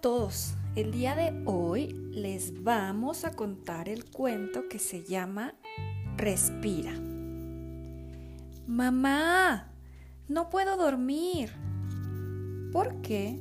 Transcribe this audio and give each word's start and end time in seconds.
todos. 0.00 0.54
El 0.76 0.92
día 0.92 1.14
de 1.14 1.42
hoy 1.44 1.88
les 2.12 2.62
vamos 2.62 3.24
a 3.24 3.32
contar 3.32 3.88
el 3.88 4.04
cuento 4.10 4.68
que 4.68 4.78
se 4.78 5.04
llama 5.04 5.54
Respira. 6.16 6.92
Mamá, 8.66 9.72
no 10.28 10.48
puedo 10.48 10.76
dormir. 10.76 11.50
¿Por 12.72 13.02
qué? 13.02 13.38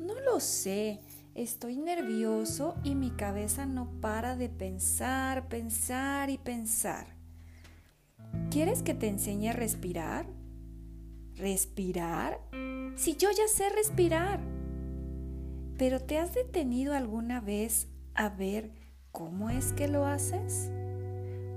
No 0.00 0.20
lo 0.20 0.40
sé. 0.40 1.00
Estoy 1.34 1.76
nervioso 1.76 2.74
y 2.82 2.94
mi 2.94 3.10
cabeza 3.10 3.66
no 3.66 3.90
para 4.00 4.36
de 4.36 4.48
pensar, 4.48 5.48
pensar 5.48 6.28
y 6.28 6.38
pensar. 6.38 7.06
¿Quieres 8.50 8.82
que 8.82 8.94
te 8.94 9.08
enseñe 9.08 9.50
a 9.50 9.52
respirar? 9.52 10.26
¿Respirar? 11.34 12.40
Si 12.96 13.16
yo 13.16 13.30
ya 13.30 13.46
sé 13.48 13.68
respirar. 13.68 14.55
Pero 15.78 16.00
¿te 16.00 16.18
has 16.18 16.34
detenido 16.34 16.94
alguna 16.94 17.40
vez 17.40 17.88
a 18.14 18.30
ver 18.30 18.70
cómo 19.12 19.50
es 19.50 19.72
que 19.72 19.88
lo 19.88 20.06
haces? 20.06 20.70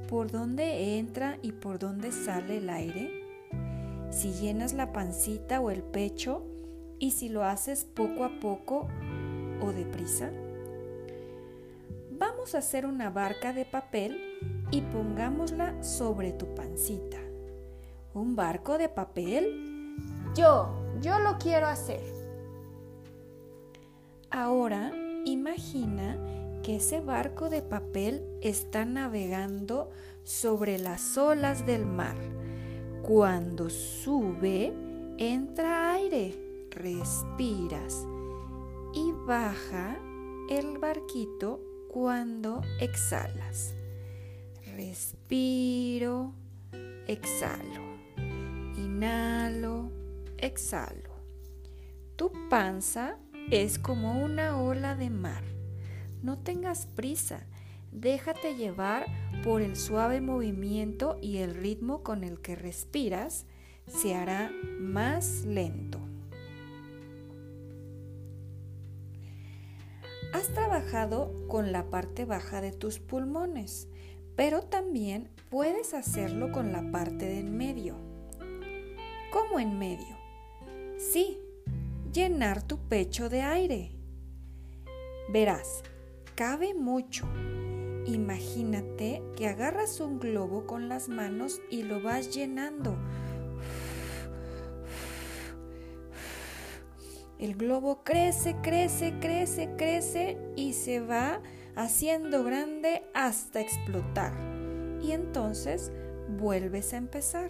¿Por 0.10 0.30
dónde 0.30 0.98
entra 0.98 1.38
y 1.42 1.54
por 1.54 1.80
dónde 1.80 2.12
sale 2.12 2.58
el 2.58 2.70
aire? 2.70 3.24
Si 4.10 4.34
llenas 4.34 4.74
la 4.74 4.92
pancita 4.92 5.62
o 5.62 5.72
el 5.72 5.84
pecho 5.84 6.46
y 7.00 7.12
si 7.12 7.30
lo 7.30 7.46
haces 7.46 7.86
poco 7.86 8.26
a 8.26 8.40
poco 8.42 8.88
o 9.62 9.72
deprisa. 9.72 10.32
Vamos 12.12 12.56
a 12.56 12.58
hacer 12.58 12.86
una 12.86 13.10
barca 13.10 13.54
de 13.54 13.64
papel 13.64 14.20
y 14.72 14.82
pongámosla 14.82 15.82
sobre 15.82 16.34
tu 16.34 16.54
pancita. 16.56 17.18
¿Un 18.14 18.36
barco 18.36 18.78
de 18.78 18.90
papel? 18.90 19.96
Yo, 20.36 20.70
yo 21.00 21.20
lo 21.20 21.38
quiero 21.38 21.68
hacer. 21.68 22.19
Ahora 24.32 24.92
imagina 25.26 26.18
que 26.64 26.76
ese 26.76 27.02
barco 27.02 27.50
de 27.50 27.62
papel 27.62 28.24
está 28.42 28.86
navegando 28.86 29.90
sobre 30.24 30.78
las 30.78 31.18
olas 31.18 31.66
del 31.66 31.86
mar. 31.86 32.18
Cuando 33.02 33.70
sube, 33.70 34.74
entra 35.18 35.94
aire, 35.94 36.68
respiras 36.70 38.06
y 38.94 39.12
baja 39.26 39.98
el 40.50 40.78
barquito 40.78 41.62
cuando 41.90 42.62
exhalas. 42.80 43.74
Respiro, 44.76 46.34
exhalo. 47.08 47.98
Inhalo, 48.78 49.92
exhalo. 50.38 51.10
Tu 52.16 52.32
panza 52.50 53.18
es 53.52 53.80
como 53.80 54.24
una 54.24 54.62
ola 54.62 54.96
de 54.96 55.10
mar. 55.10 55.44
No 56.22 56.38
tengas 56.38 56.86
prisa, 56.86 57.48
déjate 57.92 58.56
llevar 58.56 59.08
por 59.44 59.62
el 59.62 59.76
suave 59.76 60.22
movimiento 60.22 61.18
y 61.20 61.38
el 61.38 61.56
ritmo 61.56 62.04
con 62.04 62.24
el 62.24 62.42
que 62.42 62.56
respiras 62.56 63.48
se 63.88 64.14
hará 64.14 64.52
más 64.80 65.46
lento. 65.46 66.00
Has 70.32 70.50
trabajado 70.54 71.48
con 71.48 71.72
la 71.72 71.90
parte 71.90 72.26
baja 72.26 72.62
de 72.62 72.72
tus 72.72 73.00
pulmones, 73.00 73.88
pero 74.36 74.62
también 74.62 75.28
puedes 75.50 75.96
hacerlo 75.96 76.52
con 76.52 76.72
la 76.72 76.92
parte 76.92 77.26
de 77.26 77.40
en 77.40 77.58
medio. 77.58 77.96
¿Cómo 79.32 79.60
en 79.60 79.80
medio? 79.80 80.18
Sí, 81.00 81.40
llenar 82.12 82.64
tu 82.64 82.78
pecho 82.88 83.30
de 83.30 83.42
aire. 83.42 83.92
Verás, 85.30 85.84
cabe 86.36 86.74
mucho. 86.74 87.28
Imagínate 88.06 89.22
que 89.36 89.48
agarras 89.48 90.00
un 90.00 90.20
globo 90.20 90.66
con 90.66 90.90
las 90.90 91.10
manos 91.10 91.62
y 91.70 91.84
lo 91.84 92.02
vas 92.02 92.34
llenando. 92.34 92.98
El 97.38 97.56
globo 97.56 98.04
crece, 98.04 98.56
crece, 98.62 99.14
crece, 99.22 99.70
crece 99.78 100.38
y 100.56 100.74
se 100.74 101.00
va 101.00 101.42
haciendo 101.76 102.44
grande 102.44 103.04
hasta 103.14 103.62
explotar. 103.62 104.34
Y 105.02 105.14
entonces 105.14 105.92
vuelves 106.38 106.94
a 106.94 106.98
empezar. 106.98 107.50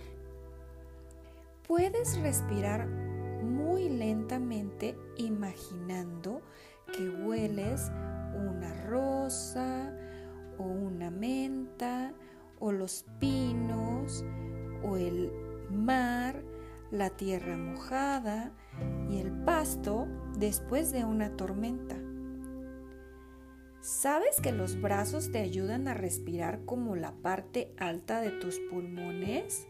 Puedes 1.68 2.20
respirar 2.20 3.09
lentamente 3.90 4.98
imaginando 5.18 6.42
que 6.94 7.10
hueles 7.10 7.92
una 8.36 8.74
rosa 8.86 9.94
o 10.58 10.64
una 10.64 11.12
menta 11.12 12.14
o 12.60 12.72
los 12.72 13.06
pinos 13.20 14.24
o 14.84 14.98
el 14.98 15.32
mar, 15.70 16.44
la 16.92 17.10
tierra 17.10 17.58
mojada 17.58 18.52
y 19.10 19.20
el 19.20 19.32
pasto 19.32 20.08
después 20.38 20.92
de 20.92 21.06
una 21.06 21.36
tormenta. 21.36 21.96
¿Sabes 23.82 24.42
que 24.42 24.52
los 24.52 24.80
brazos 24.82 25.32
te 25.32 25.40
ayudan 25.40 25.88
a 25.88 25.94
respirar 25.94 26.66
como 26.66 26.96
la 26.96 27.14
parte 27.14 27.74
alta 27.78 28.20
de 28.20 28.32
tus 28.32 28.60
pulmones? 28.70 29.68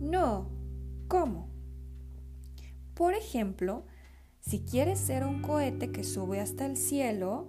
No. 0.00 0.50
¿Cómo? 1.06 1.57
Por 2.98 3.14
ejemplo, 3.14 3.84
si 4.40 4.58
quieres 4.58 4.98
ser 4.98 5.24
un 5.24 5.40
cohete 5.40 5.92
que 5.92 6.02
sube 6.02 6.40
hasta 6.40 6.66
el 6.66 6.76
cielo, 6.76 7.46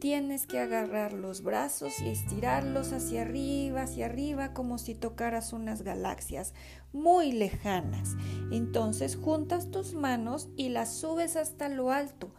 tienes 0.00 0.48
que 0.48 0.58
agarrar 0.58 1.12
los 1.12 1.44
brazos 1.44 2.00
y 2.00 2.08
estirarlos 2.08 2.92
hacia 2.92 3.22
arriba, 3.22 3.82
hacia 3.82 4.06
arriba, 4.06 4.52
como 4.52 4.78
si 4.78 4.96
tocaras 4.96 5.52
unas 5.52 5.82
galaxias 5.82 6.54
muy 6.92 7.30
lejanas. 7.30 8.16
Entonces 8.50 9.14
juntas 9.14 9.70
tus 9.70 9.94
manos 9.94 10.48
y 10.56 10.70
las 10.70 10.92
subes 10.92 11.36
hasta 11.36 11.68
lo 11.68 11.92
alto, 11.92 12.34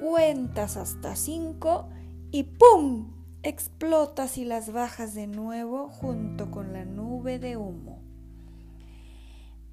cuentas 0.00 0.76
hasta 0.76 1.14
cinco 1.14 1.90
y 2.32 2.42
¡pum! 2.42 3.12
explotas 3.44 4.36
y 4.36 4.44
las 4.44 4.72
bajas 4.72 5.14
de 5.14 5.28
nuevo 5.28 5.90
junto 5.90 6.50
con 6.50 6.72
la 6.72 6.84
nube 6.84 7.38
de 7.38 7.56
humo. 7.56 8.03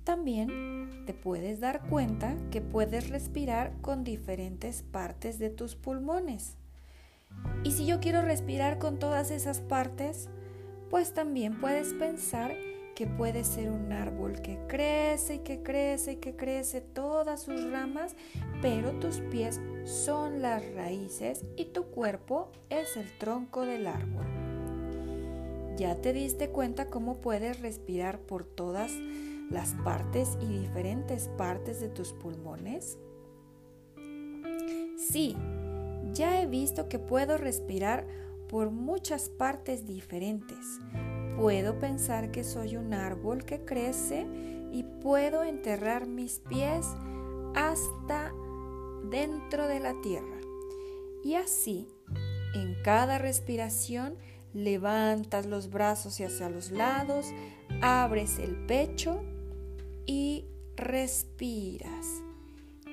También 0.03 1.03
te 1.05 1.13
puedes 1.13 1.59
dar 1.59 1.81
cuenta 1.87 2.35
que 2.49 2.61
puedes 2.61 3.09
respirar 3.09 3.73
con 3.81 4.03
diferentes 4.03 4.83
partes 4.83 5.37
de 5.37 5.49
tus 5.49 5.75
pulmones. 5.75 6.57
Y 7.63 7.71
si 7.71 7.85
yo 7.85 7.99
quiero 7.99 8.21
respirar 8.21 8.79
con 8.79 8.97
todas 8.97 9.31
esas 9.31 9.59
partes, 9.59 10.29
pues 10.89 11.13
también 11.13 11.59
puedes 11.59 11.93
pensar 11.93 12.53
que 12.95 13.07
puede 13.07 13.43
ser 13.43 13.69
un 13.69 13.91
árbol 13.91 14.41
que 14.41 14.59
crece 14.67 15.35
y 15.35 15.39
que 15.39 15.63
crece 15.63 16.13
y 16.13 16.15
que 16.17 16.35
crece 16.35 16.81
todas 16.81 17.41
sus 17.43 17.69
ramas, 17.71 18.15
pero 18.61 18.91
tus 18.99 19.21
pies 19.21 19.61
son 19.85 20.41
las 20.41 20.63
raíces 20.73 21.45
y 21.55 21.65
tu 21.65 21.85
cuerpo 21.85 22.51
es 22.69 22.97
el 22.97 23.17
tronco 23.17 23.65
del 23.65 23.87
árbol. 23.87 24.25
¿Ya 25.77 25.95
te 25.95 26.11
diste 26.13 26.49
cuenta 26.49 26.87
cómo 26.87 27.21
puedes 27.21 27.59
respirar 27.61 28.19
por 28.19 28.43
todas 28.43 28.91
las 29.49 29.73
partes 29.83 30.37
y 30.41 30.59
diferentes 30.59 31.29
partes 31.37 31.79
de 31.81 31.89
tus 31.89 32.13
pulmones? 32.13 32.97
Sí, 34.97 35.35
ya 36.13 36.41
he 36.41 36.45
visto 36.45 36.87
que 36.87 36.99
puedo 36.99 37.37
respirar 37.37 38.05
por 38.47 38.69
muchas 38.69 39.29
partes 39.29 39.85
diferentes. 39.85 40.79
Puedo 41.37 41.79
pensar 41.79 42.31
que 42.31 42.43
soy 42.43 42.75
un 42.75 42.93
árbol 42.93 43.45
que 43.45 43.63
crece 43.65 44.27
y 44.71 44.83
puedo 45.01 45.43
enterrar 45.43 46.07
mis 46.07 46.39
pies 46.39 46.85
hasta 47.55 48.33
dentro 49.09 49.67
de 49.67 49.79
la 49.79 49.99
tierra. 50.01 50.39
Y 51.23 51.35
así, 51.35 51.87
en 52.53 52.75
cada 52.83 53.17
respiración, 53.17 54.17
levantas 54.53 55.45
los 55.45 55.69
brazos 55.69 56.19
hacia 56.19 56.49
los 56.49 56.71
lados, 56.71 57.27
abres 57.81 58.37
el 58.39 58.55
pecho 58.65 59.23
y 60.05 60.45
respiras. 60.75 62.05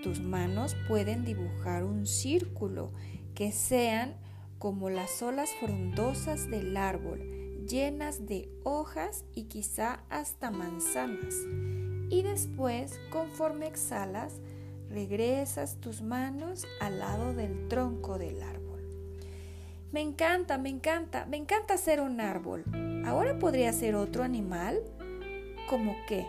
Tus 0.02 0.20
manos 0.20 0.76
pueden 0.86 1.24
dibujar 1.24 1.84
un 1.84 2.06
círculo 2.06 2.92
que 3.34 3.52
sean 3.52 4.16
como 4.58 4.90
las 4.90 5.22
olas 5.22 5.50
frondosas 5.60 6.50
del 6.50 6.76
árbol, 6.76 7.20
llenas 7.66 8.26
de 8.26 8.48
hojas 8.64 9.24
y 9.34 9.44
quizá 9.44 10.00
hasta 10.08 10.50
manzanas. 10.50 11.34
Y 12.10 12.22
después, 12.22 12.98
conforme 13.10 13.66
exhalas, 13.66 14.40
regresas 14.88 15.76
tus 15.80 16.02
manos 16.02 16.66
al 16.80 16.98
lado 16.98 17.34
del 17.34 17.68
tronco 17.68 18.18
del 18.18 18.42
árbol. 18.42 18.58
Me 19.92 20.00
encanta, 20.00 20.58
me 20.58 20.68
encanta, 20.68 21.26
me 21.26 21.36
encanta 21.36 21.76
ser 21.76 22.00
un 22.00 22.20
árbol. 22.20 22.64
¿Ahora 23.06 23.38
podría 23.38 23.72
ser 23.72 23.94
otro 23.94 24.22
animal? 24.22 24.82
¿Cómo 25.68 25.96
qué? 26.06 26.26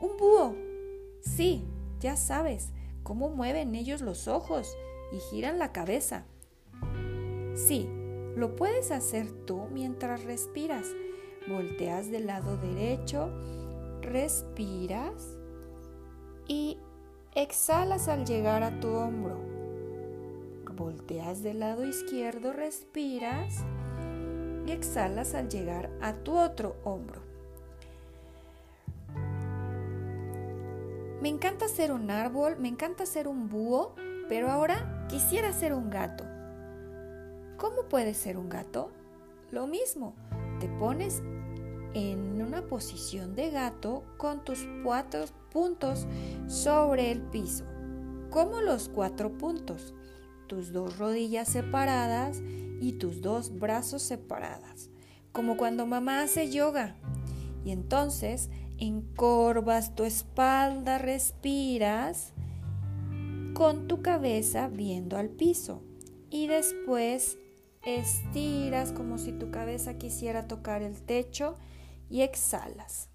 Un 0.00 0.16
búho. 0.16 0.54
Sí, 1.20 1.64
ya 2.00 2.16
sabes 2.16 2.70
cómo 3.02 3.30
mueven 3.30 3.74
ellos 3.74 4.00
los 4.00 4.28
ojos 4.28 4.76
y 5.12 5.18
giran 5.30 5.58
la 5.58 5.72
cabeza. 5.72 6.24
Sí, 7.54 7.88
lo 8.36 8.54
puedes 8.54 8.90
hacer 8.92 9.30
tú 9.46 9.66
mientras 9.72 10.24
respiras. 10.24 10.86
Volteas 11.48 12.10
del 12.10 12.26
lado 12.26 12.56
derecho, 12.56 13.30
respiras 14.02 15.36
y 16.46 16.78
exhalas 17.34 18.08
al 18.08 18.24
llegar 18.24 18.62
a 18.62 18.78
tu 18.80 18.88
hombro. 18.88 19.38
Volteas 20.76 21.42
del 21.42 21.58
lado 21.58 21.84
izquierdo, 21.84 22.52
respiras 22.52 23.64
y 24.66 24.70
exhalas 24.70 25.34
al 25.34 25.48
llegar 25.48 25.90
a 26.00 26.12
tu 26.12 26.38
otro 26.38 26.76
hombro. 26.84 27.27
Me 31.20 31.28
encanta 31.28 31.66
ser 31.68 31.90
un 31.90 32.10
árbol, 32.10 32.56
me 32.58 32.68
encanta 32.68 33.04
ser 33.04 33.26
un 33.26 33.48
búho, 33.48 33.94
pero 34.28 34.50
ahora 34.50 35.06
quisiera 35.08 35.52
ser 35.52 35.72
un 35.74 35.90
gato. 35.90 36.24
¿Cómo 37.56 37.88
puedes 37.88 38.16
ser 38.16 38.36
un 38.36 38.48
gato? 38.48 38.92
Lo 39.50 39.66
mismo, 39.66 40.14
te 40.60 40.68
pones 40.68 41.22
en 41.94 42.40
una 42.40 42.62
posición 42.62 43.34
de 43.34 43.50
gato 43.50 44.04
con 44.16 44.44
tus 44.44 44.64
cuatro 44.84 45.24
puntos 45.50 46.06
sobre 46.46 47.10
el 47.10 47.20
piso. 47.22 47.64
como 48.30 48.60
los 48.60 48.88
cuatro 48.88 49.36
puntos? 49.38 49.94
Tus 50.46 50.72
dos 50.72 50.98
rodillas 50.98 51.48
separadas 51.48 52.40
y 52.80 52.92
tus 52.92 53.22
dos 53.22 53.58
brazos 53.58 54.02
separadas, 54.02 54.90
como 55.32 55.56
cuando 55.56 55.86
mamá 55.86 56.22
hace 56.22 56.50
yoga. 56.50 56.94
Y 57.64 57.72
entonces 57.72 58.50
encorvas 58.78 59.94
tu 59.94 60.04
espalda, 60.04 60.98
respiras 60.98 62.32
con 63.54 63.88
tu 63.88 64.02
cabeza 64.02 64.68
viendo 64.68 65.16
al 65.16 65.30
piso 65.30 65.82
y 66.30 66.46
después 66.46 67.38
estiras 67.84 68.92
como 68.92 69.18
si 69.18 69.32
tu 69.32 69.50
cabeza 69.50 69.98
quisiera 69.98 70.46
tocar 70.46 70.82
el 70.82 71.02
techo 71.02 71.56
y 72.08 72.22
exhalas. 72.22 73.10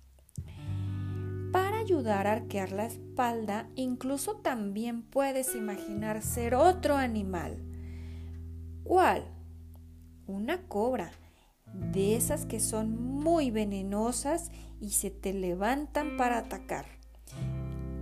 Para 1.51 1.77
ayudar 1.77 2.25
a 2.25 2.33
arquear 2.33 2.71
la 2.71 2.85
espalda, 2.85 3.69
incluso 3.75 4.37
también 4.37 5.03
puedes 5.03 5.55
imaginar 5.55 6.23
ser 6.23 6.55
otro 6.55 6.97
animal. 6.97 7.63
¿Cuál? 8.83 9.23
Una 10.25 10.63
cobra, 10.63 11.11
de 11.73 12.15
esas 12.15 12.45
que 12.45 12.59
son 12.59 13.01
muy 13.01 13.51
venenosas 13.51 14.51
y 14.79 14.91
se 14.91 15.11
te 15.11 15.33
levantan 15.33 16.17
para 16.17 16.37
atacar. 16.37 16.85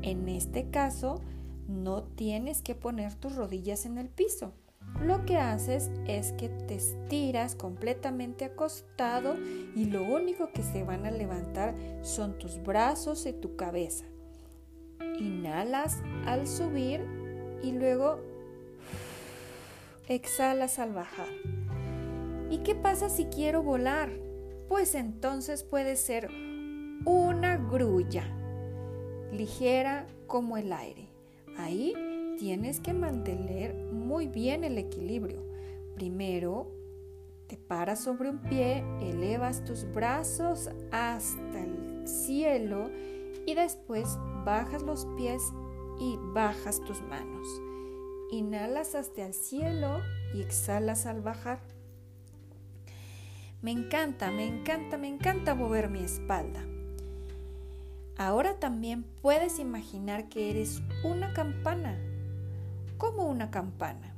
En 0.01 0.27
este 0.29 0.69
caso, 0.69 1.21
no 1.67 2.03
tienes 2.03 2.61
que 2.61 2.75
poner 2.75 3.15
tus 3.15 3.35
rodillas 3.35 3.85
en 3.85 3.97
el 3.97 4.09
piso 4.09 4.53
lo 4.99 5.25
que 5.25 5.37
haces 5.37 5.89
es 6.05 6.31
que 6.33 6.49
te 6.49 6.75
estiras 6.75 7.55
completamente 7.55 8.45
acostado 8.45 9.35
y 9.75 9.85
lo 9.85 10.03
único 10.03 10.51
que 10.51 10.61
se 10.61 10.83
van 10.83 11.05
a 11.05 11.11
levantar 11.11 11.73
son 12.03 12.37
tus 12.37 12.61
brazos 12.61 13.25
y 13.25 13.33
tu 13.33 13.55
cabeza. 13.55 14.05
Inhalas 15.19 15.97
al 16.25 16.47
subir 16.47 17.03
y 17.63 17.71
luego 17.71 18.19
exhalas 20.07 20.77
al 20.77 20.93
bajar. 20.93 21.27
¿Y 22.51 22.57
qué 22.59 22.75
pasa 22.75 23.09
si 23.09 23.25
quiero 23.27 23.63
volar? 23.63 24.11
Pues 24.67 24.93
entonces 24.93 25.63
puede 25.63 25.95
ser 25.95 26.29
una 27.05 27.55
grulla, 27.55 28.25
ligera 29.31 30.05
como 30.27 30.57
el 30.57 30.73
aire. 30.73 31.07
Ahí 31.57 31.93
tienes 32.37 32.81
que 32.81 32.91
mantener 32.91 33.73
muy 33.73 34.27
bien 34.27 34.65
el 34.65 34.77
equilibrio. 34.77 35.41
Primero, 35.95 36.69
te 37.47 37.55
paras 37.55 38.03
sobre 38.03 38.29
un 38.29 38.39
pie, 38.39 38.83
elevas 38.99 39.63
tus 39.63 39.89
brazos 39.93 40.69
hasta 40.91 41.57
el 41.57 42.05
cielo 42.05 42.89
y 43.45 43.55
después 43.55 44.17
bajas 44.43 44.83
los 44.83 45.05
pies 45.15 45.41
y 46.01 46.17
bajas 46.33 46.81
tus 46.81 47.01
manos. 47.03 47.47
Inhalas 48.29 48.93
hasta 48.93 49.25
el 49.25 49.33
cielo 49.33 50.01
y 50.33 50.41
exhalas 50.41 51.05
al 51.05 51.21
bajar. 51.21 51.70
Me 53.61 53.69
encanta, 53.69 54.31
me 54.31 54.47
encanta, 54.47 54.97
me 54.97 55.07
encanta 55.07 55.53
mover 55.53 55.89
mi 55.89 56.03
espalda. 56.03 56.65
Ahora 58.17 58.59
también 58.59 59.03
puedes 59.21 59.59
imaginar 59.59 60.29
que 60.29 60.49
eres 60.49 60.81
una 61.03 61.33
campana 61.33 61.97
como 62.97 63.27
una 63.27 63.51
campana. 63.51 64.15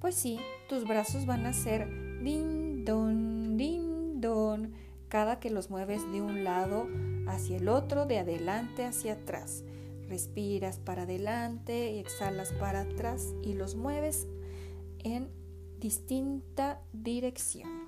Pues 0.00 0.14
sí, 0.14 0.38
tus 0.68 0.86
brazos 0.86 1.26
van 1.26 1.46
a 1.46 1.52
ser 1.52 1.88
din 2.22 2.84
don, 2.84 3.56
din 3.56 4.20
don, 4.20 4.72
cada 5.08 5.40
que 5.40 5.50
los 5.50 5.70
mueves 5.70 6.02
de 6.12 6.20
un 6.20 6.44
lado 6.44 6.86
hacia 7.28 7.56
el 7.56 7.68
otro, 7.68 8.04
de 8.04 8.18
adelante 8.18 8.84
hacia 8.84 9.14
atrás. 9.14 9.64
Respiras 10.08 10.78
para 10.78 11.02
adelante 11.02 11.92
y 11.92 11.98
exhalas 11.98 12.52
para 12.52 12.82
atrás 12.82 13.34
y 13.42 13.54
los 13.54 13.74
mueves 13.74 14.26
en 14.98 15.30
distinta 15.78 16.80
dirección. 16.92 17.79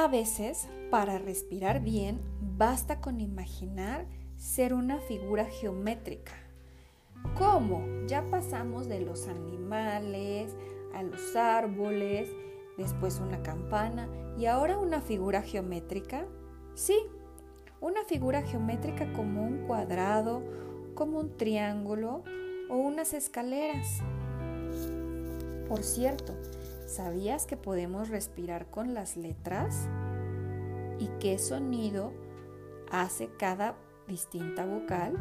A 0.00 0.08
veces, 0.08 0.66
para 0.90 1.18
respirar 1.18 1.82
bien, 1.82 2.22
basta 2.56 3.02
con 3.02 3.20
imaginar 3.20 4.06
ser 4.38 4.72
una 4.72 4.98
figura 4.98 5.44
geométrica. 5.44 6.32
¿Cómo? 7.36 7.84
Ya 8.06 8.24
pasamos 8.30 8.88
de 8.88 9.02
los 9.02 9.28
animales 9.28 10.56
a 10.94 11.02
los 11.02 11.36
árboles, 11.36 12.30
después 12.78 13.20
una 13.20 13.42
campana 13.42 14.08
y 14.38 14.46
ahora 14.46 14.78
una 14.78 15.02
figura 15.02 15.42
geométrica. 15.42 16.24
Sí, 16.72 16.96
una 17.82 18.02
figura 18.04 18.40
geométrica 18.40 19.12
como 19.12 19.42
un 19.42 19.66
cuadrado, 19.66 20.42
como 20.94 21.20
un 21.20 21.36
triángulo 21.36 22.24
o 22.70 22.76
unas 22.76 23.12
escaleras. 23.12 23.98
Por 25.68 25.82
cierto, 25.82 26.32
¿sabías 26.90 27.46
que 27.46 27.56
podemos 27.56 28.08
respirar 28.08 28.70
con 28.70 28.94
las 28.94 29.16
letras? 29.16 29.88
¿Y 30.98 31.08
qué 31.20 31.38
sonido 31.38 32.12
hace 32.90 33.30
cada 33.38 33.76
distinta 34.08 34.66
vocal 34.66 35.14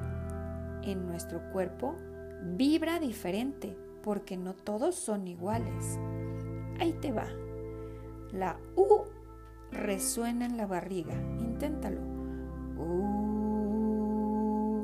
en 0.84 1.05
nuestro 1.05 1.51
cuerpo 1.51 1.96
vibra 2.43 3.00
diferente 3.00 3.77
porque 4.01 4.38
no 4.38 4.55
todos 4.55 4.96
son 4.96 5.27
iguales. 5.27 6.00
Ahí 6.79 6.93
te 6.93 7.12
va. 7.12 7.27
La 8.32 8.58
U 8.75 9.03
resuena 9.72 10.46
en 10.46 10.58
la 10.58 10.65
barriga. 10.65 11.13
Inténtalo. 11.39 12.01
U. 12.77 14.84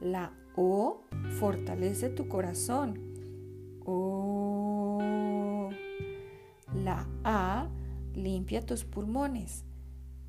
La 0.00 0.32
O 0.56 1.04
fortalece 1.38 2.10
tu 2.10 2.28
corazón. 2.28 3.11
Limpia 8.22 8.64
tus 8.64 8.84
pulmones. 8.84 9.64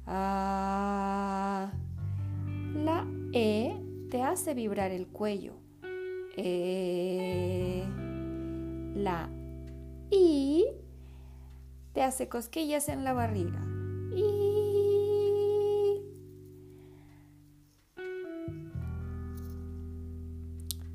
A. 0.05 1.71
La 2.75 3.07
E 3.31 3.79
te 4.09 4.21
hace 4.21 4.53
vibrar 4.53 4.91
el 4.91 5.07
cuello. 5.07 5.53
E, 6.35 7.83
la 8.95 9.29
I 10.09 10.65
te 11.93 12.01
hace 12.01 12.27
cosquillas 12.27 12.89
en 12.89 13.03
la 13.03 13.13
barriga. 13.13 13.61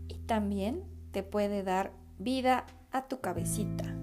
Y 0.08 0.14
también 0.26 0.84
te 1.12 1.22
puede 1.22 1.62
dar 1.62 1.92
vida 2.18 2.66
a 2.90 3.08
tu 3.08 3.20
cabecita. 3.20 3.97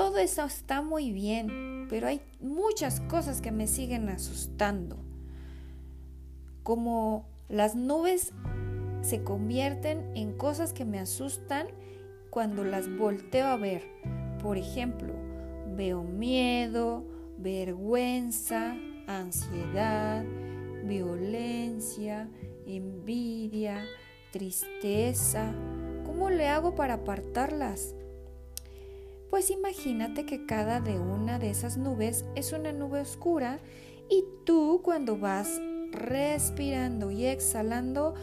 Todo 0.00 0.16
eso 0.16 0.44
está 0.44 0.80
muy 0.80 1.12
bien, 1.12 1.86
pero 1.90 2.06
hay 2.06 2.22
muchas 2.40 3.00
cosas 3.00 3.42
que 3.42 3.52
me 3.52 3.66
siguen 3.66 4.08
asustando 4.08 4.96
como 6.62 7.28
las 7.50 7.74
nubes 7.74 8.32
se 9.02 9.22
convierten 9.22 10.10
en 10.16 10.32
cosas 10.38 10.72
que 10.72 10.86
me 10.86 10.98
asustan 10.98 11.66
cuando 12.30 12.64
las 12.64 12.88
volteo 12.96 13.48
a 13.48 13.58
ver. 13.58 13.82
Por 14.42 14.56
ejemplo, 14.56 15.12
veo 15.76 16.02
miedo, 16.02 17.04
vergüenza, 17.36 18.74
ansiedad, 19.06 20.24
violencia, 20.82 22.26
envidia, 22.66 23.84
tristeza. 24.32 25.52
¿Cómo 26.06 26.30
le 26.30 26.48
hago 26.48 26.74
para 26.74 26.94
apartarlas? 26.94 27.94
Pues 29.30 29.50
imagínate 29.50 30.26
que 30.26 30.44
cada 30.44 30.80
de 30.80 30.98
una 30.98 31.38
de 31.38 31.50
esas 31.50 31.76
nubes 31.76 32.24
es 32.34 32.52
una 32.52 32.72
nube 32.72 33.00
oscura 33.00 33.60
y 34.08 34.24
tú 34.44 34.80
cuando 34.82 35.16
vas 35.16 35.60
respirando 35.92 37.12
y 37.12 37.26
exhalando, 37.26 38.14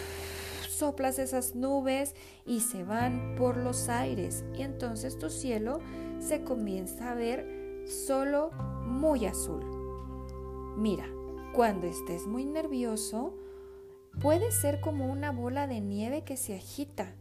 soplas 0.68 1.18
esas 1.18 1.54
nubes 1.54 2.14
y 2.44 2.60
se 2.60 2.84
van 2.84 3.34
por 3.38 3.56
los 3.56 3.88
aires 3.88 4.44
y 4.54 4.60
entonces 4.62 5.18
tu 5.18 5.30
cielo 5.30 5.80
se 6.20 6.42
comienza 6.42 7.12
a 7.12 7.14
ver 7.14 7.84
solo 7.86 8.50
muy 8.84 9.24
azul. 9.24 9.64
Mira, 10.76 11.08
cuando 11.54 11.86
estés 11.86 12.26
muy 12.26 12.44
nervioso, 12.44 13.32
puede 14.20 14.52
ser 14.52 14.80
como 14.80 15.10
una 15.10 15.32
bola 15.32 15.66
de 15.66 15.80
nieve 15.80 16.24
que 16.24 16.36
se 16.36 16.54
agita. 16.54 17.14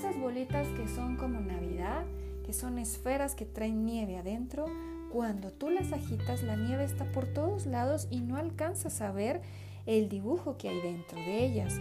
Esas 0.00 0.18
bolitas 0.18 0.66
que 0.68 0.88
son 0.88 1.18
como 1.18 1.40
Navidad, 1.40 2.06
que 2.46 2.54
son 2.54 2.78
esferas 2.78 3.34
que 3.34 3.44
traen 3.44 3.84
nieve 3.84 4.16
adentro, 4.16 4.64
cuando 5.12 5.52
tú 5.52 5.68
las 5.68 5.92
agitas 5.92 6.42
la 6.42 6.56
nieve 6.56 6.84
está 6.84 7.04
por 7.12 7.26
todos 7.26 7.66
lados 7.66 8.08
y 8.10 8.20
no 8.20 8.36
alcanzas 8.36 9.02
a 9.02 9.12
ver 9.12 9.42
el 9.84 10.08
dibujo 10.08 10.56
que 10.56 10.70
hay 10.70 10.80
dentro 10.80 11.18
de 11.18 11.44
ellas. 11.44 11.78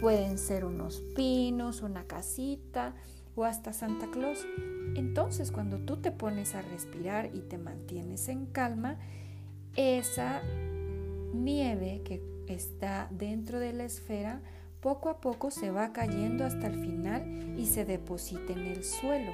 Pueden 0.00 0.38
ser 0.38 0.64
unos 0.64 1.04
pinos, 1.14 1.82
una 1.82 2.02
casita 2.02 2.94
o 3.36 3.44
hasta 3.44 3.72
Santa 3.72 4.10
Claus. 4.10 4.44
Entonces 4.96 5.52
cuando 5.52 5.78
tú 5.78 5.98
te 5.98 6.10
pones 6.10 6.56
a 6.56 6.62
respirar 6.62 7.30
y 7.32 7.42
te 7.42 7.58
mantienes 7.58 8.28
en 8.28 8.46
calma, 8.46 8.96
esa 9.76 10.42
nieve 11.32 12.02
que 12.04 12.20
está 12.48 13.06
dentro 13.12 13.60
de 13.60 13.72
la 13.72 13.84
esfera 13.84 14.40
poco 14.82 15.08
a 15.08 15.20
poco 15.20 15.50
se 15.50 15.70
va 15.70 15.92
cayendo 15.92 16.44
hasta 16.44 16.66
el 16.66 16.74
final 16.74 17.54
y 17.56 17.66
se 17.66 17.84
deposita 17.84 18.52
en 18.52 18.66
el 18.66 18.84
suelo. 18.84 19.32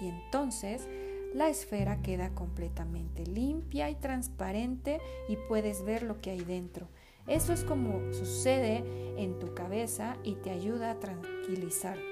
Y 0.00 0.08
entonces 0.08 0.86
la 1.34 1.48
esfera 1.48 2.02
queda 2.02 2.30
completamente 2.34 3.24
limpia 3.24 3.88
y 3.88 3.94
transparente 3.94 5.00
y 5.28 5.36
puedes 5.48 5.84
ver 5.84 6.02
lo 6.02 6.20
que 6.20 6.30
hay 6.30 6.44
dentro. 6.44 6.86
Eso 7.26 7.52
es 7.52 7.64
como 7.64 8.12
sucede 8.12 8.84
en 9.16 9.38
tu 9.38 9.54
cabeza 9.54 10.16
y 10.22 10.34
te 10.34 10.50
ayuda 10.50 10.90
a 10.90 11.00
tranquilizarte. 11.00 12.02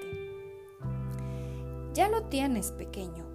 Ya 1.93 2.09
lo 2.09 2.23
tienes 2.23 2.71
pequeño. 2.71 3.25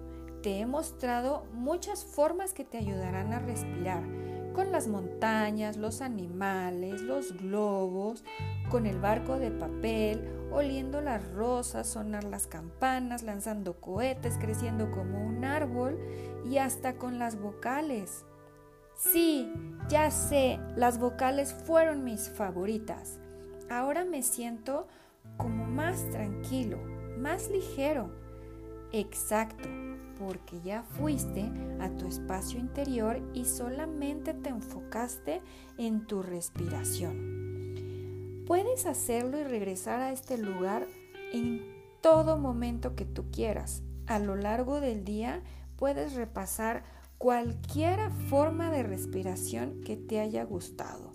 Te 0.41 0.59
he 0.59 0.65
mostrado 0.65 1.45
muchas 1.53 2.03
formas 2.03 2.53
que 2.53 2.65
te 2.65 2.77
ayudarán 2.77 3.33
a 3.33 3.39
respirar, 3.39 4.03
con 4.55 4.71
las 4.71 4.87
montañas, 4.87 5.75
los 5.75 6.01
animales, 6.01 7.01
los 7.01 7.33
globos, 7.33 8.23
con 8.69 8.85
el 8.85 8.99
barco 8.99 9.37
de 9.37 9.51
papel, 9.51 10.27
oliendo 10.51 11.01
las 11.01 11.29
rosas, 11.33 11.87
sonar 11.87 12.23
las 12.23 12.47
campanas, 12.47 13.21
lanzando 13.21 13.81
cohetes, 13.81 14.37
creciendo 14.39 14.89
como 14.91 15.25
un 15.25 15.43
árbol 15.43 15.99
y 16.45 16.57
hasta 16.57 16.95
con 16.95 17.19
las 17.19 17.39
vocales. 17.39 18.25
Sí, 18.95 19.51
ya 19.89 20.09
sé, 20.09 20.57
las 20.77 20.99
vocales 20.99 21.53
fueron 21.53 22.05
mis 22.05 22.29
favoritas. 22.29 23.19
Ahora 23.69 24.05
me 24.05 24.23
siento 24.23 24.87
como 25.35 25.65
más 25.65 26.09
tranquilo, 26.11 26.77
más 27.17 27.49
ligero. 27.49 28.24
Exacto, 28.97 29.67
porque 30.17 30.61
ya 30.61 30.83
fuiste 30.83 31.51
a 31.81 31.89
tu 31.89 32.07
espacio 32.07 32.57
interior 32.57 33.21
y 33.33 33.43
solamente 33.43 34.33
te 34.33 34.47
enfocaste 34.47 35.41
en 35.77 36.07
tu 36.07 36.23
respiración. 36.23 38.45
Puedes 38.47 38.85
hacerlo 38.85 39.37
y 39.37 39.43
regresar 39.43 39.99
a 39.99 40.13
este 40.13 40.37
lugar 40.37 40.87
en 41.33 41.61
todo 41.99 42.37
momento 42.37 42.95
que 42.95 43.03
tú 43.03 43.25
quieras. 43.31 43.83
A 44.07 44.17
lo 44.17 44.37
largo 44.37 44.79
del 44.79 45.03
día 45.03 45.43
puedes 45.75 46.13
repasar 46.13 46.85
cualquier 47.17 48.11
forma 48.29 48.71
de 48.71 48.83
respiración 48.83 49.81
que 49.83 49.97
te 49.97 50.21
haya 50.21 50.45
gustado. 50.45 51.11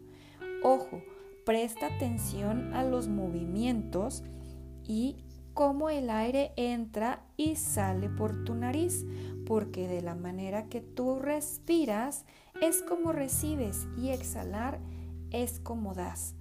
Ojo, 0.62 1.00
presta 1.46 1.86
atención 1.86 2.74
a 2.74 2.84
los 2.84 3.08
movimientos 3.08 4.22
y 4.86 5.24
cómo 5.60 5.90
el 5.90 6.08
aire 6.08 6.54
entra 6.56 7.20
y 7.36 7.56
sale 7.56 8.08
por 8.08 8.44
tu 8.44 8.54
nariz, 8.54 9.04
porque 9.44 9.88
de 9.88 10.00
la 10.00 10.14
manera 10.14 10.70
que 10.70 10.80
tú 10.80 11.18
respiras 11.18 12.24
es 12.62 12.80
como 12.80 13.12
recibes 13.12 13.86
y 13.94 14.08
exhalar 14.08 14.78
es 15.30 15.60
como 15.60 15.92
das. 15.92 16.34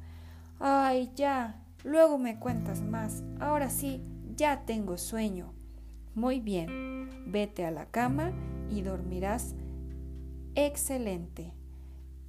Ay, 0.57 1.11
ya, 1.17 1.61
luego 1.83 2.17
me 2.17 2.39
cuentas 2.39 2.81
más. 2.81 3.21
Ahora 3.41 3.69
sí, 3.69 4.01
ya 4.37 4.63
tengo 4.65 4.97
sueño. 4.97 5.51
Muy 6.15 6.39
bien, 6.39 7.09
vete 7.27 7.65
a 7.65 7.71
la 7.71 7.87
cama 7.87 8.31
y 8.69 8.83
dormirás 8.83 9.53
excelente. 10.55 11.51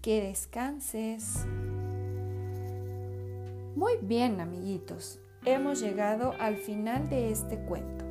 Que 0.03 0.23
descanses. 0.23 1.47
Muy 3.77 3.93
bien, 4.03 4.41
amiguitos. 4.41 5.21
Hemos 5.45 5.81
llegado 5.81 6.35
al 6.39 6.57
final 6.57 7.09
de 7.09 7.31
este 7.31 7.57
cuento. 7.57 8.05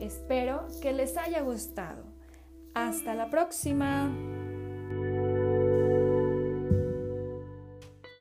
Espero 0.00 0.66
que 0.80 0.92
les 0.92 1.16
haya 1.16 1.40
gustado. 1.40 2.04
Hasta 2.74 3.14
la 3.14 3.30
próxima. 3.30 4.08